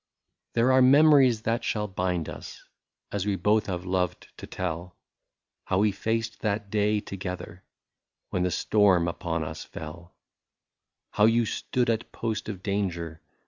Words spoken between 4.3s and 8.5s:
to tell,— How we faced that day together, When the